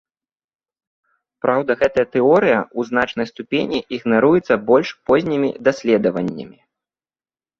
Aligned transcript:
Праўда 1.45 1.71
гэтая 1.81 2.05
тэорыя 2.15 2.55
ў 2.61 2.79
значнай 2.89 3.27
ступені 3.31 3.79
ігнаруецца 3.97 4.53
больш 4.69 4.89
познімі 5.09 5.49
даследаваннямі. 5.71 6.57